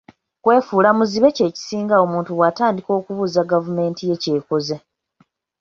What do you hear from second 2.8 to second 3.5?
okubuuza